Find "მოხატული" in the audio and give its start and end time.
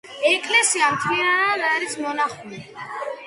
2.07-2.63